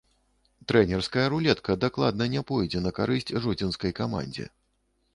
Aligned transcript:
Трэнерская 0.71 1.25
рулетка 1.33 1.77
дакладна 1.85 2.31
не 2.37 2.41
пойдзе 2.53 2.85
на 2.89 2.97
карысць 3.01 3.33
жодзінскай 3.47 3.99
камандзе. 4.01 4.53